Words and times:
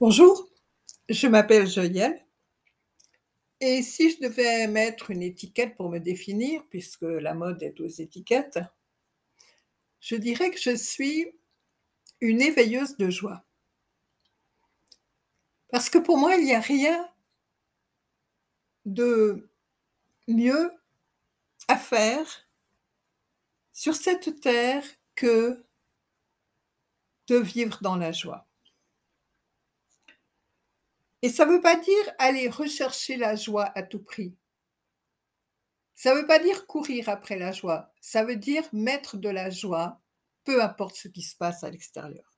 Bonjour, 0.00 0.48
je 1.08 1.28
m'appelle 1.28 1.68
Joyelle 1.68 2.20
et 3.60 3.80
si 3.80 4.10
je 4.10 4.18
devais 4.26 4.66
mettre 4.66 5.12
une 5.12 5.22
étiquette 5.22 5.76
pour 5.76 5.88
me 5.88 6.00
définir, 6.00 6.66
puisque 6.68 7.02
la 7.02 7.32
mode 7.32 7.62
est 7.62 7.78
aux 7.78 7.86
étiquettes, 7.86 8.58
je 10.00 10.16
dirais 10.16 10.50
que 10.50 10.58
je 10.58 10.74
suis 10.74 11.32
une 12.20 12.42
éveilleuse 12.42 12.96
de 12.96 13.08
joie. 13.08 13.44
Parce 15.68 15.88
que 15.88 15.98
pour 15.98 16.18
moi, 16.18 16.34
il 16.34 16.44
n'y 16.44 16.54
a 16.54 16.60
rien 16.60 17.08
de 18.86 19.48
mieux 20.26 20.72
à 21.68 21.76
faire 21.76 22.48
sur 23.72 23.94
cette 23.94 24.40
terre 24.40 24.84
que 25.14 25.64
de 27.28 27.36
vivre 27.36 27.78
dans 27.80 27.96
la 27.96 28.10
joie. 28.10 28.48
Et 31.24 31.30
ça 31.30 31.46
ne 31.46 31.52
veut 31.52 31.62
pas 31.62 31.76
dire 31.76 32.12
aller 32.18 32.50
rechercher 32.50 33.16
la 33.16 33.34
joie 33.34 33.72
à 33.74 33.82
tout 33.82 34.02
prix. 34.02 34.36
Ça 35.94 36.14
ne 36.14 36.20
veut 36.20 36.26
pas 36.26 36.38
dire 36.38 36.66
courir 36.66 37.08
après 37.08 37.38
la 37.38 37.50
joie. 37.50 37.90
Ça 38.02 38.24
veut 38.24 38.36
dire 38.36 38.62
mettre 38.74 39.16
de 39.16 39.30
la 39.30 39.48
joie, 39.48 40.02
peu 40.44 40.62
importe 40.62 40.96
ce 40.96 41.08
qui 41.08 41.22
se 41.22 41.34
passe 41.34 41.64
à 41.64 41.70
l'extérieur. 41.70 42.30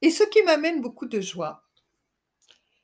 Et 0.00 0.10
ce 0.10 0.22
qui 0.22 0.42
m'amène 0.44 0.80
beaucoup 0.80 1.04
de 1.04 1.20
joie, 1.20 1.68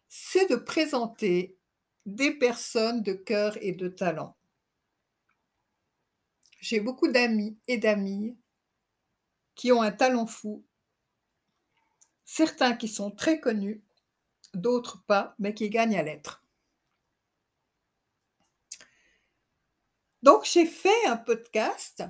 c'est 0.07 0.51
de 0.51 0.57
présenter 0.57 1.57
des 2.05 2.33
personnes 2.33 3.03
de 3.03 3.15
cœur 3.15 3.57
et 3.63 3.73
de 3.73 3.89
talent. 3.89 4.37
J'ai 6.61 6.81
beaucoup 6.81 7.09
d'amis 7.09 7.59
et 7.69 7.79
d'amis 7.79 8.37
qui 9.55 9.73
ont 9.73 9.81
un 9.81 9.93
talent 9.93 10.27
fou 10.27 10.63
certains 12.29 12.77
qui 12.77 12.89
sont 12.89 13.11
très 13.11 13.41
connus, 13.41 13.83
d'autres 14.53 15.03
pas, 15.07 15.35
mais 15.39 15.55
qui 15.55 15.71
gagnent 15.71 15.97
à 15.99 16.03
l'être. 16.03 16.45
Donc 20.23 20.45
j'ai 20.45 20.67
fait 20.67 21.07
un 21.07 21.17
podcast, 21.17 22.05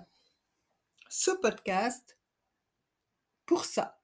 ce 1.09 1.31
podcast, 1.31 2.19
pour 3.47 3.65
ça, 3.65 4.03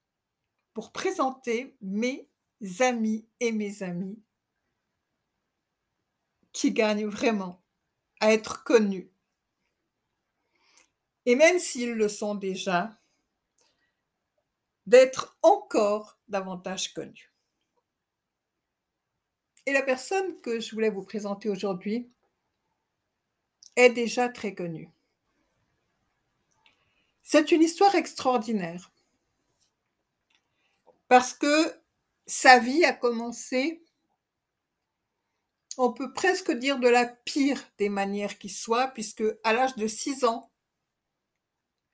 pour 0.72 0.92
présenter 0.92 1.76
mes 1.80 2.30
amis 2.78 3.26
et 3.40 3.50
mes 3.50 3.82
amis 3.82 4.22
qui 6.52 6.70
gagnent 6.70 7.06
vraiment 7.06 7.60
à 8.20 8.32
être 8.32 8.62
connus. 8.62 9.10
Et 11.26 11.34
même 11.34 11.58
s'ils 11.58 11.94
le 11.94 12.08
sont 12.08 12.36
déjà, 12.36 13.00
d'être 14.86 15.36
encore 15.42 16.18
davantage 16.28 16.92
connu. 16.92 17.32
Et 19.66 19.72
la 19.72 19.82
personne 19.82 20.40
que 20.40 20.60
je 20.60 20.74
voulais 20.74 20.90
vous 20.90 21.04
présenter 21.04 21.48
aujourd'hui 21.48 22.10
est 23.76 23.90
déjà 23.90 24.28
très 24.28 24.54
connue. 24.54 24.90
C'est 27.22 27.50
une 27.50 27.62
histoire 27.62 27.94
extraordinaire 27.94 28.92
parce 31.08 31.32
que 31.32 31.74
sa 32.26 32.58
vie 32.58 32.84
a 32.84 32.92
commencé, 32.92 33.82
on 35.76 35.92
peut 35.92 36.12
presque 36.12 36.50
dire 36.50 36.78
de 36.78 36.88
la 36.88 37.06
pire 37.06 37.62
des 37.78 37.88
manières 37.88 38.38
qui 38.38 38.48
soient, 38.48 38.88
puisque 38.88 39.24
à 39.42 39.52
l'âge 39.52 39.76
de 39.76 39.86
6 39.86 40.24
ans, 40.24 40.50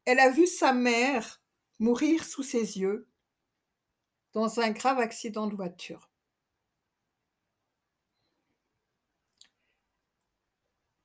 elle 0.05 0.21
a 0.21 0.31
vu 0.31 0.47
sa 0.47 0.73
mère 0.73 1.40
mourir 1.81 2.25
sous 2.25 2.43
ses 2.43 2.79
yeux 2.79 3.09
dans 4.33 4.61
un 4.61 4.71
grave 4.71 5.01
accident 5.01 5.49
de 5.49 5.57
voiture. 5.57 6.09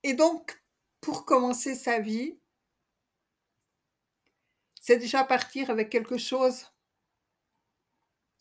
Et 0.04 0.14
donc, 0.14 0.62
pour 1.00 1.24
commencer 1.24 1.74
sa 1.74 1.98
vie, 1.98 2.38
c'est 4.80 4.98
déjà 4.98 5.24
partir 5.24 5.70
avec 5.70 5.90
quelque 5.90 6.18
chose 6.18 6.66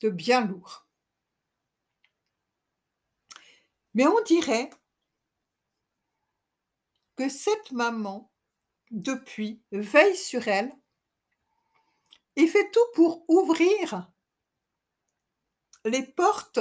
de 0.01 0.09
bien 0.09 0.45
lourd. 0.45 0.85
Mais 3.95 4.05
on 4.05 4.21
dirait 4.23 4.69
que 7.15 7.29
cette 7.29 7.71
maman, 7.71 8.29
depuis, 8.91 9.63
veille 9.71 10.17
sur 10.17 10.47
elle 10.49 10.71
il 12.35 12.49
fait 12.49 12.69
tout 12.71 12.85
pour 12.93 13.29
ouvrir 13.29 14.11
les 15.85 16.03
portes, 16.03 16.59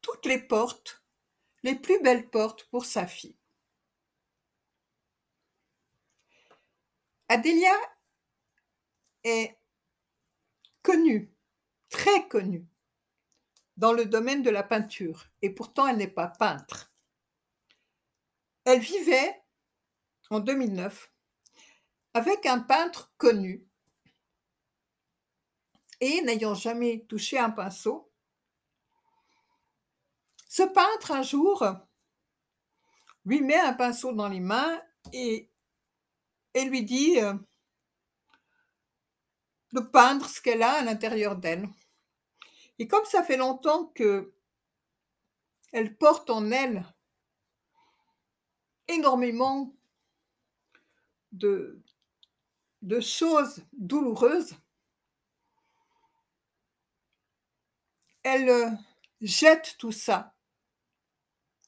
toutes 0.00 0.26
les 0.26 0.38
portes, 0.38 1.02
les 1.62 1.74
plus 1.74 2.00
belles 2.00 2.30
portes 2.30 2.64
pour 2.64 2.84
sa 2.84 3.06
fille. 3.06 3.36
Adélia 7.28 7.74
est 9.24 9.58
connue, 10.82 11.34
très 11.90 12.28
connue, 12.28 12.68
dans 13.76 13.92
le 13.92 14.06
domaine 14.06 14.42
de 14.42 14.50
la 14.50 14.62
peinture, 14.62 15.26
et 15.42 15.50
pourtant 15.50 15.88
elle 15.88 15.96
n'est 15.96 16.06
pas 16.06 16.28
peintre. 16.28 16.92
Elle 18.64 18.80
vivait 18.80 19.42
en 20.30 20.40
2009 20.40 21.12
avec 22.14 22.46
un 22.46 22.60
peintre 22.60 23.12
connu 23.16 23.65
et 26.00 26.22
n'ayant 26.22 26.54
jamais 26.54 27.04
touché 27.08 27.38
un 27.38 27.50
pinceau, 27.50 28.10
ce 30.48 30.62
peintre 30.62 31.12
un 31.12 31.22
jour 31.22 31.64
lui 33.26 33.42
met 33.42 33.58
un 33.58 33.74
pinceau 33.74 34.12
dans 34.12 34.28
les 34.28 34.40
mains 34.40 34.80
et, 35.12 35.50
lui 36.54 36.84
dit 36.84 37.20
euh, 37.20 37.34
de 39.72 39.80
peindre 39.80 40.26
ce 40.26 40.40
qu'elle 40.40 40.62
a 40.62 40.78
à 40.78 40.82
l'intérieur 40.82 41.36
d'elle. 41.36 41.68
Et 42.78 42.86
comme 42.86 43.04
ça 43.04 43.22
fait 43.22 43.36
longtemps 43.36 43.86
que 43.86 44.32
elle 45.72 45.96
porte 45.98 46.30
en 46.30 46.50
elle 46.50 46.86
énormément 48.88 49.76
de, 51.32 51.82
de 52.82 53.00
choses 53.00 53.62
douloureuses, 53.72 54.54
elle 58.26 58.48
euh, 58.48 58.70
jette 59.20 59.76
tout 59.78 59.92
ça 59.92 60.34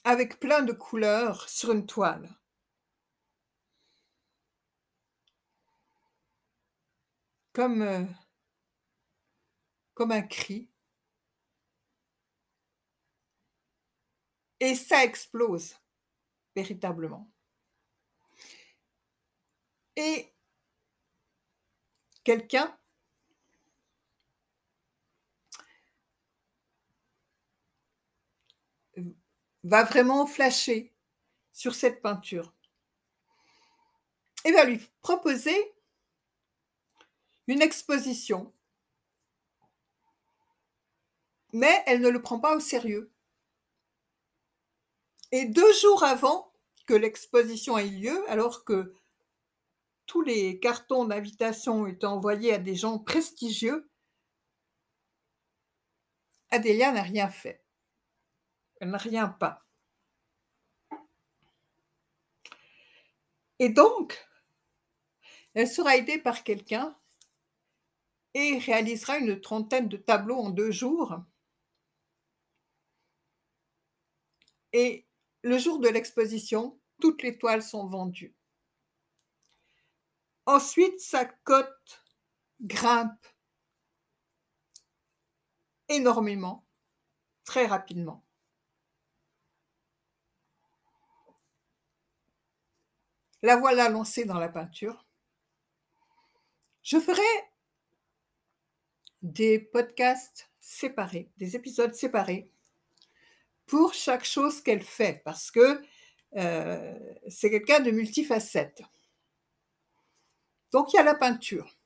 avec 0.03 0.41
plein 0.41 0.63
de 0.63 0.73
couleurs 0.73 1.49
sur 1.49 1.71
une 1.71 1.87
toile. 1.87 2.29
Comme, 7.53 7.83
euh, 7.83 8.05
comme 9.95 10.11
un 10.11 10.23
cri. 10.23 10.69
Et 14.59 14.75
ça 14.75 15.05
explose 15.05 15.77
véritablement. 16.57 17.31
Et 19.95 20.35
quelqu'un 22.25 22.78
va 29.69 29.85
vraiment 29.85 30.27
flasher 30.27 30.95
sur 31.53 31.75
cette 31.75 32.01
peinture 32.01 32.55
et 34.45 34.53
va 34.53 34.65
lui 34.65 34.81
proposer 35.03 35.75
une 37.49 37.61
exposition. 37.61 38.53
Mais 41.53 41.83
elle 41.87 42.01
ne 42.01 42.09
le 42.09 42.23
prend 42.23 42.39
pas 42.39 42.57
au 42.57 42.61
sérieux. 42.61 43.13
Et 45.33 45.45
deux 45.45 45.73
jours 45.75 46.05
avant 46.05 46.53
que 46.87 46.95
l'exposition 46.95 47.77
ait 47.77 47.89
lieu, 47.89 48.31
alors 48.31 48.65
que 48.65 48.95
tous 50.07 50.23
les 50.23 50.59
cartons 50.61 51.05
d'invitation 51.05 51.87
étaient 51.87 52.07
envoyés 52.07 52.55
à 52.55 52.59
des 52.59 52.75
gens 52.75 52.99
prestigieux, 52.99 53.91
Adélia 56.51 56.93
n'a 56.93 57.03
rien 57.03 57.29
fait. 57.29 57.63
Rien 58.81 59.29
pas. 59.29 59.61
Et 63.59 63.69
donc, 63.69 64.17
elle 65.55 65.69
sera 65.69 65.97
aidée 65.97 66.19
par 66.19 66.45
quelqu'un 66.45 66.97
et 68.35 68.59
réalisera 68.59 69.19
une 69.19 69.41
trentaine 69.41 69.89
de 69.89 69.97
tableaux 69.97 70.39
en 70.39 70.51
deux 70.51 70.71
jours. 70.71 71.17
Et 74.73 75.07
le 75.43 75.59
jour 75.59 75.81
de 75.81 75.89
l'exposition, 75.89 76.79
toutes 77.01 77.23
les 77.23 77.39
toiles 77.39 77.63
sont 77.63 77.87
vendues. 77.87 78.35
Ensuite, 80.47 81.01
sa 81.01 81.25
cote 81.25 82.05
grimpe 82.61 83.27
énormément, 85.89 86.67
très 87.45 87.67
rapidement. 87.67 88.28
La 93.43 93.57
voilà 93.57 93.89
lancée 93.89 94.25
dans 94.25 94.39
la 94.39 94.49
peinture. 94.49 95.07
Je 96.83 96.99
ferai 96.99 97.23
des 99.23 99.59
podcasts 99.59 100.51
séparés, 100.61 101.31
des 101.37 101.57
épisodes 101.57 101.95
séparés 101.95 102.51
pour 103.67 103.95
chaque 103.95 104.25
chose 104.25 104.61
qu'elle 104.63 104.83
fait, 104.83 105.23
parce 105.25 105.51
que 105.51 105.83
euh, 106.37 106.99
c'est 107.29 107.51
quelqu'un 107.51 107.81
de 107.81 107.91
multifacette. 107.91 108.83
Donc 110.73 110.93
il 110.93 110.97
y 110.97 111.01
a 111.01 111.05
la 111.05 111.15
peinture. 111.15 111.77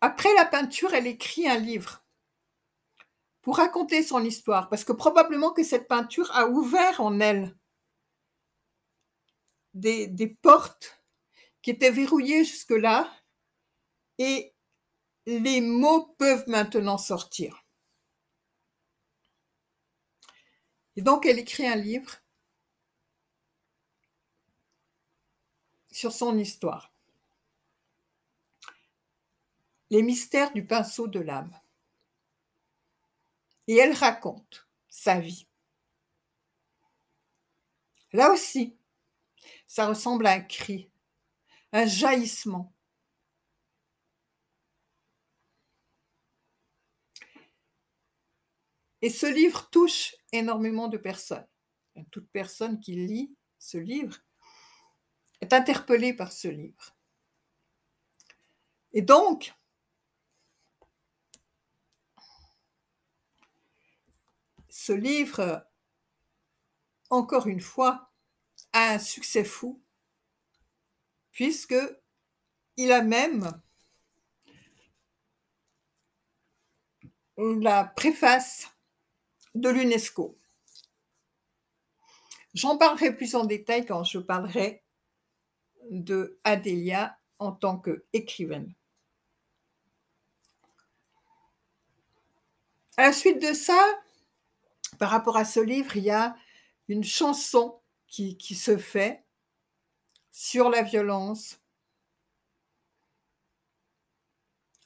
Après 0.00 0.32
la 0.34 0.44
peinture, 0.44 0.94
elle 0.94 1.06
écrit 1.06 1.48
un 1.48 1.58
livre 1.58 2.04
pour 3.42 3.56
raconter 3.56 4.02
son 4.02 4.24
histoire, 4.24 4.68
parce 4.68 4.84
que 4.84 4.92
probablement 4.92 5.52
que 5.52 5.64
cette 5.64 5.88
peinture 5.88 6.30
a 6.34 6.46
ouvert 6.46 7.00
en 7.00 7.18
elle 7.20 7.56
des, 9.78 10.36
portes 10.42 11.00
qui 11.62 11.70
étaient 11.70 11.90
verrouillées 11.90 12.44
jusque-là, 12.44 13.10
et 14.18 14.54
les 15.26 15.60
mots 15.60 16.14
peuvent 16.18 16.48
maintenant 16.48 16.98
sortir. 16.98 17.64
Et 20.96 21.02
donc, 21.02 21.26
elle 21.26 21.38
écrit 21.38 21.66
un 21.66 21.76
livre 21.76 22.16
sur 25.92 26.12
son 26.12 26.38
histoire. 26.38 26.92
Les 29.90 30.02
mystères 30.02 30.52
du 30.52 30.64
pinceau 30.64 31.06
de 31.08 31.20
l'âme. 31.20 31.52
Et 33.66 33.76
elle 33.76 33.94
raconte 33.94 34.66
sa 34.88 35.20
vie. 35.20 35.46
Là 38.12 38.32
aussi, 38.32 38.77
ça 39.68 39.86
ressemble 39.86 40.26
à 40.26 40.32
un 40.32 40.40
cri, 40.40 40.90
un 41.72 41.86
jaillissement. 41.86 42.74
Et 49.02 49.10
ce 49.10 49.26
livre 49.26 49.68
touche 49.70 50.16
énormément 50.32 50.88
de 50.88 50.96
personnes. 50.96 51.46
Toute 52.10 52.28
personne 52.30 52.80
qui 52.80 52.96
lit 52.96 53.36
ce 53.58 53.76
livre 53.78 54.16
est 55.40 55.52
interpellée 55.52 56.14
par 56.14 56.32
ce 56.32 56.48
livre. 56.48 56.96
Et 58.92 59.02
donc, 59.02 59.54
ce 64.68 64.92
livre, 64.92 65.68
encore 67.10 67.46
une 67.46 67.60
fois, 67.60 68.07
un 68.72 68.98
succès 68.98 69.44
fou, 69.44 69.80
puisque 71.32 71.76
il 72.76 72.92
a 72.92 73.02
même 73.02 73.60
la 77.36 77.84
préface 77.84 78.68
de 79.54 79.68
l'UNESCO. 79.68 80.36
J'en 82.54 82.76
parlerai 82.76 83.14
plus 83.14 83.34
en 83.34 83.44
détail 83.44 83.86
quand 83.86 84.04
je 84.04 84.18
parlerai 84.18 84.82
de 85.90 86.38
Adélia 86.44 87.18
en 87.38 87.52
tant 87.52 87.78
qu'écrivaine. 87.78 88.74
À 92.96 93.02
la 93.02 93.12
suite 93.12 93.40
de 93.40 93.52
ça, 93.52 93.80
par 94.98 95.10
rapport 95.10 95.36
à 95.36 95.44
ce 95.44 95.60
livre, 95.60 95.96
il 95.96 96.04
y 96.04 96.10
a 96.10 96.36
une 96.88 97.04
chanson 97.04 97.77
qui, 98.08 98.54
se 98.54 98.76
fait 98.76 99.24
sur 100.30 100.70
la 100.70 100.82
violence, 100.82 101.60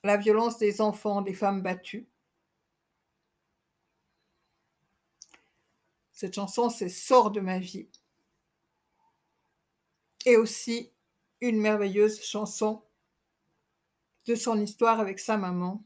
la 0.03 0.17
violence 0.17 0.59
des 0.59 0.81
enfants, 0.81 1.23
des 1.23 1.35
femmes 1.35 1.63
battues. 1.63 2.09
Cette 6.13 6.35
chanson, 6.35 6.69
c'est 6.69 6.89
Sort 6.89 7.31
de 7.31 7.41
ma 7.41 7.59
vie. 7.59 7.89
Et 10.25 10.37
aussi 10.37 10.93
une 11.41 11.61
merveilleuse 11.61 12.23
chanson 12.23 12.85
de 14.27 14.35
son 14.35 14.61
histoire 14.61 15.01
avec 15.01 15.19
sa 15.19 15.37
maman, 15.37 15.85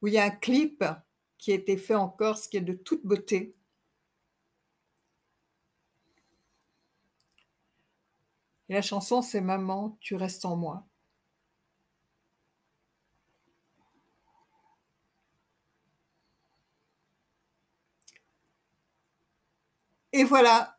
où 0.00 0.06
il 0.06 0.14
y 0.14 0.18
a 0.18 0.24
un 0.24 0.30
clip 0.30 0.84
qui 1.36 1.50
a 1.52 1.56
été 1.56 1.76
fait 1.76 1.96
en 1.96 2.08
Corse 2.08 2.46
qui 2.46 2.58
est 2.58 2.60
de 2.60 2.74
toute 2.74 3.04
beauté. 3.04 3.56
Et 8.70 8.74
la 8.74 8.82
chanson, 8.82 9.20
c'est 9.20 9.40
Maman, 9.40 9.98
tu 10.00 10.14
restes 10.14 10.44
en 10.44 10.54
moi. 10.54 10.86
Et 20.12 20.22
voilà, 20.22 20.78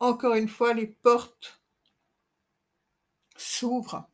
encore 0.00 0.34
une 0.34 0.48
fois, 0.48 0.74
les 0.74 0.86
portes 0.86 1.62
s'ouvrent 3.36 4.06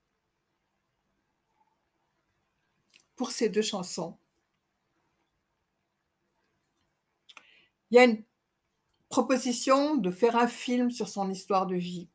pour 3.16 3.32
ces 3.32 3.48
deux 3.48 3.62
chansons. 3.62 4.16
Il 7.90 7.96
y 7.96 7.98
a 7.98 8.04
une 8.04 8.22
proposition 9.08 9.96
de 9.96 10.12
faire 10.12 10.36
un 10.36 10.46
film 10.46 10.92
sur 10.92 11.08
son 11.08 11.28
histoire 11.28 11.66
de 11.66 11.74
vie. 11.74 12.08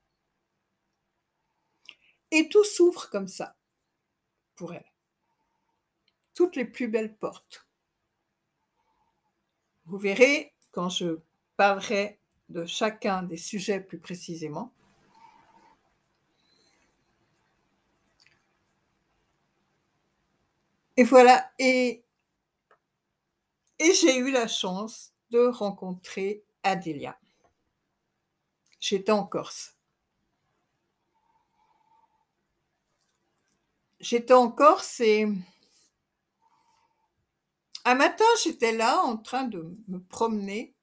Et 2.35 2.49
tout 2.49 2.65
s'ouvre 2.65 3.09
comme 3.09 3.29
ça 3.29 3.55
pour 4.55 4.73
elle. 4.73 4.91
Toutes 6.33 6.57
les 6.57 6.65
plus 6.65 6.89
belles 6.89 7.15
portes. 7.15 7.65
Vous 9.85 9.97
verrez 9.97 10.53
quand 10.73 10.89
je 10.89 11.19
parlerai 11.55 12.19
de 12.49 12.65
chacun 12.65 13.23
des 13.23 13.37
sujets 13.37 13.79
plus 13.79 13.99
précisément. 13.99 14.73
Et 20.97 21.05
voilà, 21.05 21.49
et, 21.57 22.03
j'ai 23.79 24.17
eu 24.17 24.29
la 24.31 24.49
chance 24.49 25.13
de 25.29 25.47
rencontrer 25.47 26.43
Adélia. 26.63 27.17
J'étais 28.81 29.13
en 29.13 29.25
Corse. 29.25 29.74
J'étais 34.05 34.33
en 34.33 34.51
Corse 34.51 34.99
et 34.99 35.27
un 37.85 37.95
matin, 37.95 38.23
j'étais 38.43 38.71
là 38.71 39.01
en 39.01 39.17
train 39.17 39.45
de 39.45 39.73
me 39.87 39.97
promener 39.97 40.75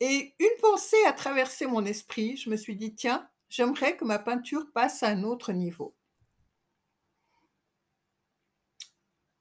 et 0.00 0.34
une 0.38 0.60
pensée 0.62 1.04
a 1.04 1.12
traversé 1.12 1.66
mon 1.66 1.84
esprit. 1.84 2.38
Je 2.38 2.48
me 2.48 2.56
suis 2.56 2.74
dit, 2.74 2.94
tiens, 2.94 3.28
j'aimerais 3.50 3.98
que 3.98 4.06
ma 4.06 4.18
peinture 4.18 4.64
passe 4.72 5.02
à 5.02 5.08
un 5.08 5.24
autre 5.24 5.52
niveau. 5.52 5.94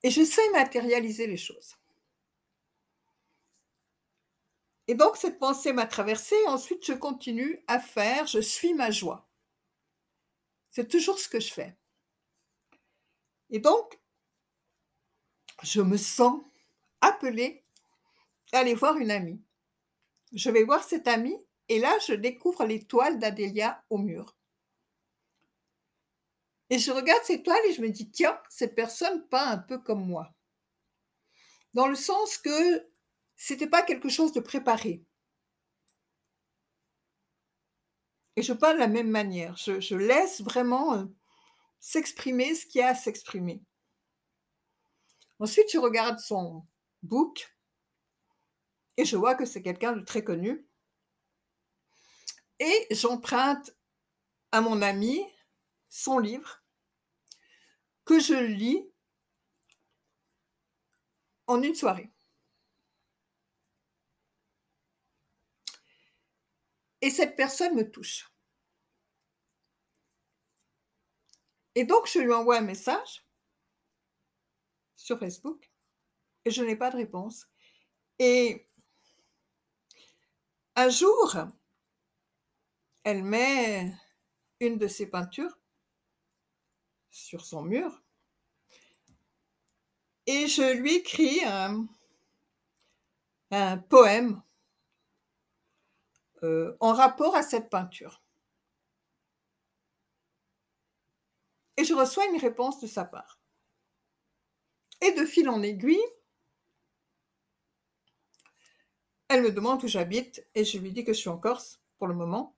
Et 0.03 0.11
je 0.11 0.25
sais 0.25 0.49
matérialiser 0.51 1.27
les 1.27 1.37
choses. 1.37 1.77
Et 4.89 4.95
donc 4.95 5.15
cette 5.15 5.39
pensée 5.39 5.71
m'a 5.71 5.85
traversée. 5.85 6.35
Ensuite, 6.47 6.85
je 6.85 6.91
continue 6.91 7.63
à 7.67 7.79
faire, 7.79 8.27
je 8.27 8.39
suis 8.39 8.73
ma 8.73 8.91
joie. 8.91 9.26
C'est 10.77 10.87
toujours 10.87 11.17
ce 11.17 11.27
que 11.27 11.39
je 11.39 11.51
fais. 11.51 11.75
Et 13.49 13.57
donc, 13.57 13.99
je 15.63 15.81
me 15.81 15.97
sens 15.97 16.39
appelée 17.01 17.63
à 18.51 18.59
aller 18.59 18.75
voir 18.75 18.95
une 18.97 19.09
amie 19.09 19.41
je 20.33 20.51
vais 20.51 20.63
voir 20.63 20.83
cette 20.83 21.07
amie 21.07 21.35
et 21.67 21.79
là, 21.79 21.97
je 22.05 22.13
découvre 22.13 22.63
les 22.63 22.85
toiles 22.85 23.17
d'Adélia 23.17 23.83
au 23.89 23.97
mur. 23.97 24.37
Et 26.69 26.77
je 26.77 26.91
regarde 26.91 27.23
ces 27.23 27.41
toiles 27.41 27.65
et 27.65 27.73
je 27.73 27.81
me 27.81 27.89
dis, 27.89 28.11
tiens, 28.11 28.39
cette 28.47 28.75
personne 28.75 29.27
peint 29.29 29.49
un 29.49 29.57
peu 29.57 29.79
comme 29.79 30.05
moi. 30.05 30.31
Dans 31.73 31.87
le 31.87 31.95
sens 31.95 32.37
que 32.37 32.87
c'était 33.35 33.65
pas 33.67 33.81
quelque 33.81 34.09
chose 34.09 34.31
de 34.31 34.41
préparé. 34.41 35.06
Et 38.37 38.43
je 38.43 38.53
peins 38.53 38.75
de 38.75 38.79
la 38.79 38.87
même 38.87 39.09
manière. 39.09 39.57
Je, 39.57 39.95
laisse 39.95 40.41
vraiment 40.41 40.93
euh, 40.93 41.05
s'exprimer 41.79 42.53
ce 42.53 42.67
qui 42.67 42.79
a 42.79 42.89
à 42.89 42.95
s'exprimer. 42.95 43.63
Ensuite, 45.39 45.71
je 45.73 45.79
regarde 45.79 46.19
son 46.19 46.63
book 47.01 47.51
et 48.95 49.05
je 49.05 49.17
vois 49.17 49.33
que 49.33 49.45
c'est 49.45 49.63
quelqu'un 49.63 49.93
de 49.93 50.05
très 50.05 50.23
connu. 50.23 50.67
Et 52.59 52.87
j'emprunte 52.91 53.75
à 54.51 54.61
mon 54.61 54.83
ami 54.83 55.19
son 55.89 56.19
livre 56.19 56.61
que 58.05 58.19
je 58.19 58.35
lis 58.35 58.87
en 61.47 61.63
une 61.63 61.75
soirée. 61.75 62.11
Et 67.01 67.09
cette 67.09 67.35
personne 67.35 67.75
me 67.75 67.89
touche. 67.89 68.31
Et 71.75 71.83
donc, 71.83 72.07
je 72.07 72.19
lui 72.19 72.33
envoie 72.33 72.57
un 72.57 72.61
message 72.61 73.23
sur 74.93 75.19
Facebook 75.19 75.71
et 76.45 76.51
je 76.51 76.63
n'ai 76.63 76.75
pas 76.75 76.89
de 76.89 76.97
réponse. 76.97 77.47
Et 78.19 78.67
un 80.75 80.89
jour, 80.89 81.37
elle 83.03 83.23
met 83.23 83.93
une 84.59 84.77
de 84.77 84.87
ses 84.87 85.07
peintures 85.07 85.57
sur 87.11 87.45
son 87.45 87.61
mur 87.61 88.01
et 90.27 90.47
je 90.47 90.73
lui 90.73 90.95
écris 90.95 91.39
un, 91.45 91.87
poème 93.89 94.41
euh, 96.43 96.75
en 96.79 96.93
rapport 96.93 97.35
à 97.35 97.43
cette 97.43 97.69
peinture. 97.69 98.21
Et 101.77 101.83
je 101.83 101.93
reçois 101.93 102.25
une 102.25 102.39
réponse 102.39 102.79
de 102.79 102.87
sa 102.87 103.05
part. 103.05 103.39
Et 105.01 105.11
de 105.11 105.25
fil 105.25 105.47
en 105.47 105.61
aiguille, 105.61 106.03
elle 109.29 109.43
me 109.43 109.51
demande 109.51 109.83
où 109.83 109.87
j'habite 109.87 110.45
et 110.55 110.63
je 110.63 110.77
lui 110.77 110.91
dis 110.91 111.03
que 111.03 111.13
je 111.13 111.19
suis 111.19 111.29
en 111.29 111.37
Corse 111.37 111.81
pour 111.97 112.07
le 112.07 112.15
moment. 112.15 112.55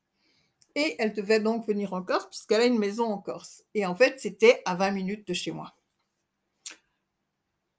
Et 0.76 0.96
elle 1.00 1.14
devait 1.14 1.40
donc 1.40 1.68
venir 1.68 1.94
en 1.94 2.04
Corse 2.04 2.28
puisqu'elle 2.30 2.62
a 2.62 2.66
une 2.66 2.80
maison 2.80 3.06
en 3.06 3.18
Corse. 3.18 3.64
Et 3.74 3.86
en 3.86 3.96
fait, 3.96 4.20
c'était 4.20 4.62
à 4.66 4.76
20 4.76 4.92
minutes 4.92 5.28
de 5.28 5.34
chez 5.34 5.52
moi. 5.52 5.76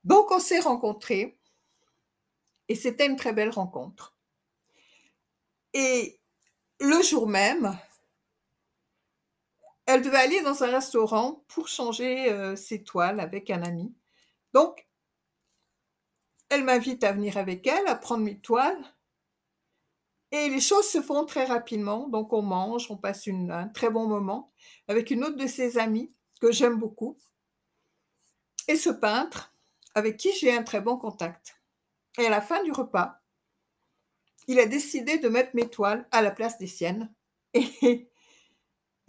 Donc, 0.05 0.31
on 0.31 0.41
s'est 0.41 0.61
rencontrés 0.61 1.39
et 2.69 2.75
c'était 2.75 3.07
une 3.07 3.17
très 3.17 3.33
belle 3.33 3.51
rencontre. 3.51 4.15
Et 5.73 6.21
le 6.81 7.03
jour 7.03 7.29
même, 7.29 7.79
elle 9.87 10.03
devait 10.03 10.19
aller 10.19 10.41
dans 10.43 10.63
un 10.63 10.71
restaurant 10.71 11.45
pour 11.49 11.69
changer 11.69 12.31
euh, 12.31 12.57
ses 12.57 12.83
toiles 12.85 13.21
avec 13.21 13.51
un 13.51 13.63
ami. 13.63 13.95
Donc, 14.53 14.87
elle 16.49 16.65
m'invite 16.65 17.05
à 17.05 17.13
venir 17.13 17.37
avec 17.37 17.67
elle, 17.67 17.87
à 17.87 17.95
prendre 17.95 18.25
mes 18.25 18.39
toiles. 18.39 18.83
Et 20.33 20.49
les 20.49 20.61
choses 20.61 20.89
se 20.89 21.03
font 21.03 21.25
très 21.25 21.45
rapidement. 21.45 22.09
Donc, 22.09 22.33
on 22.33 22.43
mange, 22.43 22.91
on 22.91 22.97
passe 22.97 23.27
un 23.29 23.69
très 23.69 23.91
bon 23.91 24.07
moment 24.07 24.53
avec 24.89 25.11
une 25.11 25.25
autre 25.25 25.37
de 25.37 25.47
ses 25.47 25.79
amies 25.79 26.15
que 26.41 26.53
j'aime 26.53 26.79
beaucoup. 26.79 27.19
Et 28.69 28.77
ce 28.77 28.91
peintre, 28.91 29.55
avec 29.95 30.17
qui 30.17 30.33
j'ai 30.33 30.57
un 30.57 30.63
très 30.63 30.81
bon 30.81 30.97
contact. 30.97 31.61
Et 32.19 32.27
à 32.27 32.31
la 32.31 32.41
fin 32.41 32.63
du 32.63 32.73
repas, 32.73 33.20
il 34.49 34.59
a 34.59 34.67
décidé 34.67 35.19
de 35.19 35.29
mettre 35.29 35.55
mes 35.55 35.69
toiles 35.69 36.07
à 36.11 36.23
la 36.23 36.31
place 36.31 36.59
des 36.59 36.67
siennes. 36.67 37.13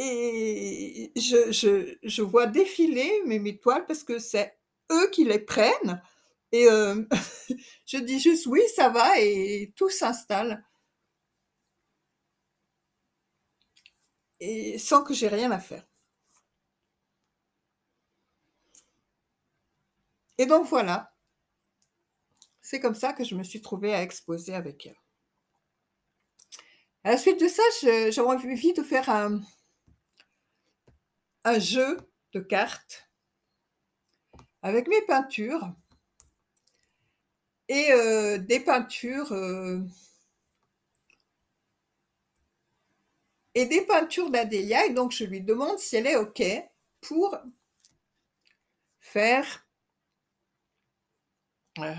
Et, 0.03 1.11
je, 1.15 2.21
vois 2.21 2.47
défiler 2.47 3.21
mes, 3.25 3.39
mes 3.39 3.59
toiles 3.59 3.85
parce 3.85 4.03
que 4.03 4.19
c'est 4.19 4.57
eux 4.91 5.09
qui 5.11 5.25
les 5.25 5.39
prennent. 5.39 6.01
Et 6.51 6.67
euh, 6.69 7.03
je 7.85 7.97
dis 7.97 8.19
juste 8.19 8.45
oui, 8.47 8.61
ça 8.75 8.89
va, 8.89 9.19
et 9.19 9.73
tout 9.75 9.89
s'installe. 9.89 10.63
Et 14.41 14.77
sans 14.77 15.03
que 15.03 15.13
j'ai 15.13 15.27
rien 15.29 15.51
à 15.51 15.59
faire. 15.59 15.85
Et 20.37 20.45
donc 20.45 20.65
voilà, 20.67 21.13
c'est 22.61 22.79
comme 22.79 22.95
ça 22.95 23.13
que 23.13 23.23
je 23.23 23.35
me 23.35 23.43
suis 23.43 23.61
trouvée 23.61 23.93
à 23.93 24.01
exposer 24.01 24.55
avec 24.55 24.85
elle. 24.87 25.00
À 27.03 27.11
la 27.11 27.17
suite 27.17 27.39
de 27.39 27.47
ça, 27.47 27.63
j'avais 27.81 28.19
envie 28.19 28.73
de 28.73 28.83
faire 28.83 29.09
un, 29.09 29.41
un 31.43 31.59
jeu 31.59 31.97
de 32.33 32.39
cartes 32.39 33.09
avec 34.61 34.87
mes 34.87 35.01
peintures 35.01 35.73
et 37.67 37.91
euh, 37.91 38.37
des 38.37 38.59
peintures 38.59 39.31
euh, 39.31 39.79
et 43.55 43.65
des 43.65 43.81
peintures 43.81 44.29
d'Adélia. 44.29 44.85
Et 44.85 44.93
donc, 44.93 45.11
je 45.11 45.23
lui 45.23 45.41
demande 45.41 45.79
si 45.79 45.95
elle 45.95 46.07
est 46.07 46.17
OK 46.17 46.43
pour 47.01 47.37
faire 48.99 49.65
euh, 51.79 51.95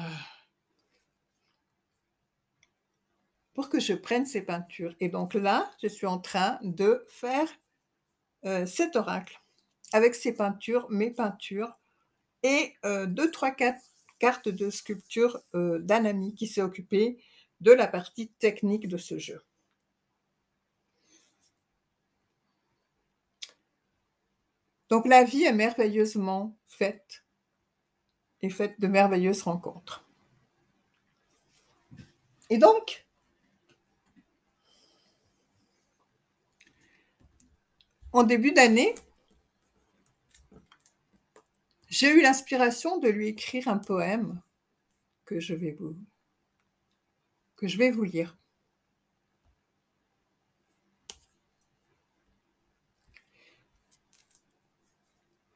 pour 3.55 3.69
que 3.69 3.81
je 3.81 3.93
prenne 3.93 4.27
ces 4.27 4.43
peintures. 4.43 4.95
Et 5.01 5.09
donc 5.09 5.35
là, 5.35 5.71
je 5.83 5.89
suis 5.89 6.07
en 6.07 6.19
train 6.19 6.59
de 6.63 7.05
faire 7.09 7.49
euh, 8.45 8.67
cet 8.67 8.97
oracle 8.97 9.41
avec 9.93 10.15
ces 10.15 10.35
peintures, 10.35 10.87
mes 10.91 11.11
peintures, 11.11 11.79
et 12.43 12.75
euh, 12.85 13.07
deux, 13.07 13.31
trois, 13.31 13.51
quatre 13.51 13.81
cartes 14.19 14.49
de 14.49 14.71
sculpture 14.71 15.41
d'un 15.53 16.05
ami 16.05 16.35
qui 16.35 16.47
s'est 16.47 16.63
occupé 16.63 17.19
de 17.61 17.73
la 17.73 17.89
partie 17.89 18.29
technique 18.39 18.89
de 18.89 18.97
ce 18.97 19.19
jeu. 19.19 19.43
Donc 24.93 25.07
la 25.07 25.25
vie 25.25 25.45
est 25.45 25.55
merveilleusement 25.55 26.55
faite 26.67 27.25
et 28.43 28.51
faites 28.51 28.79
de 28.79 28.89
merveilleuses 28.89 29.43
rencontres. 29.43 30.05
Et 32.51 32.59
donc, 32.59 33.07
en 38.13 38.23
début 38.25 38.53
d'année, 38.53 38.95
j'ai 41.89 42.11
eu 42.11 42.23
l'inspiration 42.23 42.99
de 42.99 43.09
lui 43.09 43.29
écrire 43.29 43.69
un 43.69 43.79
poème 43.79 44.41
que 45.25 45.41
je 45.41 45.55
vais 45.55 45.73
vous, 45.73 45.95
lire. 48.05 48.37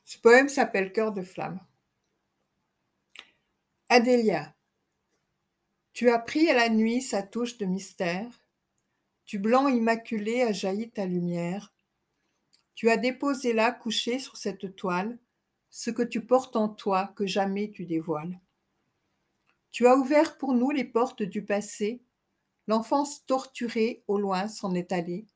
Ce 0.04 0.18
poème 0.18 0.48
s'appelle 0.48 0.92
Cœur 0.92 1.12
de 1.12 1.22
flamme. 1.22 1.60
Adélia, 3.88 4.54
tu 5.92 6.10
as 6.10 6.18
pris 6.18 6.48
à 6.48 6.54
la 6.54 6.68
nuit 6.68 7.02
sa 7.02 7.22
touche 7.22 7.58
de 7.58 7.66
mystère, 7.66 8.28
du 9.26 9.38
blanc 9.38 9.68
immaculé 9.68 10.42
a 10.42 10.52
jailli 10.52 10.90
ta 10.90 11.06
lumière, 11.06 11.72
tu 12.76 12.90
as 12.90 12.98
déposé 12.98 13.54
là, 13.54 13.72
couché 13.72 14.18
sur 14.18 14.36
cette 14.36 14.76
toile, 14.76 15.18
ce 15.70 15.90
que 15.90 16.02
tu 16.02 16.24
portes 16.24 16.56
en 16.56 16.68
toi 16.68 17.12
que 17.16 17.26
jamais 17.26 17.70
tu 17.70 17.86
dévoiles. 17.86 18.38
Tu 19.72 19.86
as 19.86 19.96
ouvert 19.96 20.36
pour 20.36 20.52
nous 20.52 20.70
les 20.70 20.84
portes 20.84 21.22
du 21.22 21.42
passé, 21.42 22.02
l'enfance 22.66 23.24
torturée 23.26 24.04
au 24.06 24.18
loin 24.18 24.46
s'en 24.46 24.74
est 24.74 24.92
allée, 24.92 25.26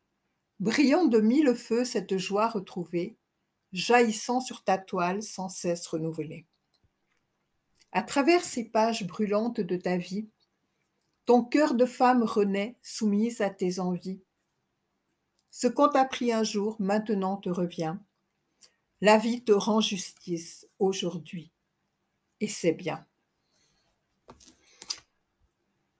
brillant 0.60 1.06
de 1.06 1.18
mille 1.18 1.54
feux 1.54 1.84
cette 1.84 2.18
joie 2.18 2.48
retrouvée, 2.48 3.16
jaillissant 3.72 4.40
sur 4.40 4.62
ta 4.62 4.76
toile 4.76 5.22
sans 5.22 5.48
cesse 5.48 5.86
renouvelée. 5.86 6.46
À 7.92 8.02
travers 8.02 8.44
ces 8.44 8.64
pages 8.64 9.06
brûlantes 9.06 9.60
de 9.60 9.76
ta 9.76 9.96
vie, 9.96 10.28
ton 11.24 11.42
cœur 11.42 11.72
de 11.74 11.86
femme 11.86 12.22
renaît 12.22 12.76
soumise 12.82 13.40
à 13.40 13.48
tes 13.48 13.78
envies. 13.78 14.20
Ce 15.50 15.66
qu'on 15.66 15.88
t'a 15.88 16.04
pris 16.04 16.32
un 16.32 16.44
jour 16.44 16.76
maintenant 16.78 17.36
te 17.36 17.48
revient. 17.48 17.96
La 19.00 19.18
vie 19.18 19.42
te 19.42 19.52
rend 19.52 19.80
justice 19.80 20.66
aujourd'hui. 20.78 21.50
Et 22.40 22.48
c'est 22.48 22.72
bien. 22.72 23.06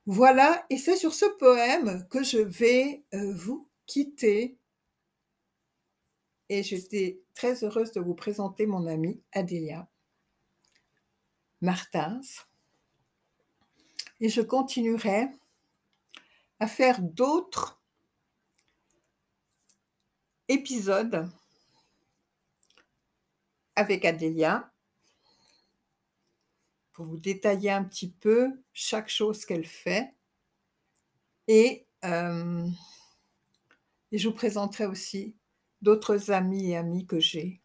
Voilà, 0.06 0.64
et 0.70 0.78
c'est 0.78 0.96
sur 0.96 1.14
ce 1.14 1.26
poème 1.38 2.06
que 2.08 2.22
je 2.22 2.38
vais 2.38 3.04
euh, 3.14 3.34
vous 3.34 3.68
quitter. 3.86 4.56
Et 6.48 6.62
j'étais 6.62 7.20
très 7.34 7.64
heureuse 7.64 7.92
de 7.92 8.00
vous 8.00 8.14
présenter 8.14 8.66
mon 8.66 8.86
amie 8.86 9.20
Adélia. 9.32 9.88
Martins. 11.60 12.20
Et 14.20 14.28
je 14.28 14.40
continuerai 14.40 15.28
à 16.58 16.66
faire 16.66 17.00
d'autres 17.00 17.79
épisodes 20.50 21.30
avec 23.76 24.04
Adélia 24.04 24.70
pour 26.92 27.04
vous 27.04 27.16
détailler 27.16 27.70
un 27.70 27.84
petit 27.84 28.10
peu 28.10 28.60
chaque 28.72 29.08
chose 29.08 29.46
qu'elle 29.46 29.64
fait. 29.64 30.12
Et, 31.46 31.86
euh, 32.04 32.68
et 34.10 34.18
je 34.18 34.28
vous 34.28 34.34
présenterai 34.34 34.86
aussi 34.86 35.36
d'autres 35.82 36.32
amis 36.32 36.72
et 36.72 36.76
amis 36.76 37.06
que 37.06 37.20
j'ai 37.20 37.62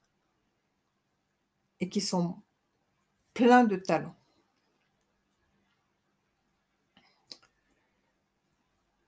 et 1.80 1.90
qui 1.90 2.02
sont 2.02 2.42
pleins 3.34 3.66
de 3.66 3.78
talent. 3.78 4.16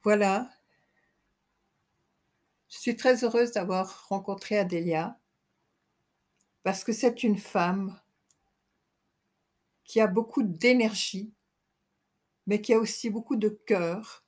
Voilà. 0.04 0.57
Je 2.78 2.82
suis 2.84 2.96
très 2.96 3.24
heureuse 3.24 3.54
d'avoir 3.54 4.08
rencontré 4.08 4.56
Adélia 4.56 5.18
parce 6.62 6.84
que 6.84 6.94
c'est 6.94 7.24
une 7.24 7.40
femme 7.40 8.00
qui 9.84 10.00
a 10.00 10.06
beaucoup 10.06 10.44
d'énergie, 10.44 11.34
mais 12.46 12.62
qui 12.62 12.76
a 12.76 12.78
aussi 12.78 13.10
beaucoup 13.10 13.36
de 13.36 13.50
cœur 13.50 14.24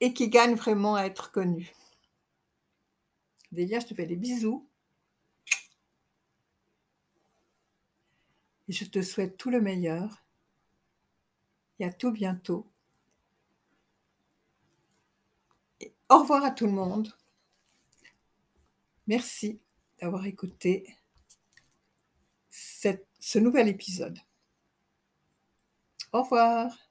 et 0.00 0.12
qui 0.12 0.28
gagne 0.28 0.54
vraiment 0.54 0.96
à 0.96 1.04
être 1.04 1.32
connue. 1.32 1.72
Adélia, 3.50 3.80
je 3.80 3.86
te 3.86 3.94
fais 3.94 4.04
des 4.04 4.16
bisous. 4.16 4.68
Et 8.68 8.72
je 8.74 8.84
te 8.84 9.00
souhaite 9.00 9.38
tout 9.38 9.48
le 9.48 9.62
meilleur. 9.62 10.22
Et 11.78 11.86
à 11.86 11.90
tout 11.90 12.12
bientôt. 12.12 12.69
Au 16.10 16.18
revoir 16.18 16.44
à 16.44 16.50
tout 16.50 16.66
le 16.66 16.72
monde. 16.72 17.16
Merci 19.06 19.60
d'avoir 20.00 20.26
écouté 20.26 20.96
ce 22.50 23.38
nouvel 23.38 23.68
épisode. 23.68 24.18
Au 26.12 26.22
revoir. 26.22 26.89